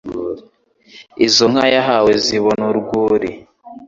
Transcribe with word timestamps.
Izo 1.25 1.45
nka 1.51 1.65
yahawe 1.75 2.11
zibona 2.25 2.63
urwuri, 2.71 3.29